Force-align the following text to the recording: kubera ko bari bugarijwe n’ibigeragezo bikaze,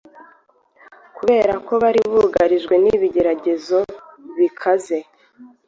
kubera 1.17 1.53
ko 1.65 1.73
bari 1.83 2.01
bugarijwe 2.11 2.75
n’ibigeragezo 2.83 3.79
bikaze, 4.37 4.97